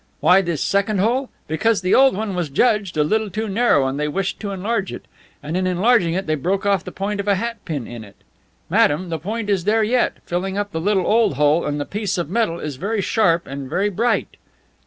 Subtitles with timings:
[0.19, 1.29] Why this second hole?
[1.47, 4.91] Because the old one was judged a little too narrow and they wished to enlarge
[4.91, 5.05] it,
[5.43, 8.15] and in enlarging it they broke off the point of a hat pin in it.
[8.67, 12.17] Madame, the point is there yet, filling up the little old hole and the piece
[12.17, 14.37] of metal is very sharp and very bright."